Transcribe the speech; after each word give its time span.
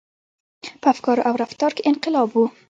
•په 0.81 0.87
افکارو 0.93 1.25
او 1.29 1.33
رفتار 1.43 1.71
کې 1.75 1.87
انقلاب 1.91 2.29
و. 2.33 2.41